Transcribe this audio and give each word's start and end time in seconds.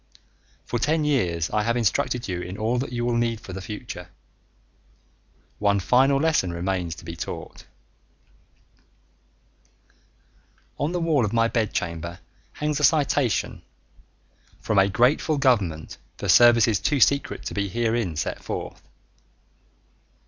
For 0.65 0.79
ten 0.79 1.03
years 1.05 1.51
I 1.51 1.61
have 1.61 1.77
instructed 1.77 2.27
you 2.27 2.41
in 2.41 2.57
all 2.57 2.79
that 2.79 2.91
you 2.91 3.05
will 3.05 3.15
need 3.15 3.39
for 3.39 3.53
the 3.53 3.61
future. 3.61 4.09
One 5.59 5.79
final 5.79 6.19
lesson 6.19 6.51
remains 6.51 6.95
to 6.95 7.05
be 7.05 7.15
taught. 7.15 7.67
On 10.79 10.91
the 10.91 10.99
wall 10.99 11.23
of 11.23 11.33
my 11.33 11.47
bedchamber 11.47 12.17
hangs 12.53 12.79
a 12.79 12.83
citation 12.83 13.61
"from 14.59 14.79
a 14.79 14.89
grateful 14.89 15.37
government 15.37 15.99
for 16.17 16.27
services 16.27 16.79
too 16.79 16.99
secret 16.99 17.43
to 17.45 17.53
be 17.53 17.69
herein 17.69 18.15
set 18.15 18.43
forth." 18.43 18.81